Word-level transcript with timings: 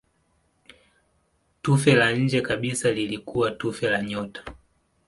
Tufe 1.61 1.95
la 1.95 2.11
nje 2.11 2.41
kabisa 2.41 2.91
lilikuwa 2.91 3.51
tufe 3.51 3.89
la 3.89 4.01
nyota. 4.01 4.43